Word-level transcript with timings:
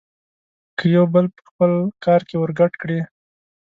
که 0.77 0.85
يو 0.95 1.03
بل 1.13 1.25
په 1.35 1.41
خپل 1.49 1.71
کار 2.05 2.21
کې 2.27 2.35
ورګډ 2.37 2.73
کړي. 2.81 2.99